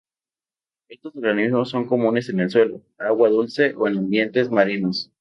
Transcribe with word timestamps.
Estos 0.89 1.15
organismos 1.15 1.69
son 1.69 1.85
comunes 1.85 2.27
en 2.29 2.39
el 2.39 2.49
suelo, 2.49 2.81
agua 2.97 3.29
dulce 3.29 3.75
o 3.77 3.87
en 3.87 3.99
ambientes 3.99 4.49
marinos. 4.49 5.09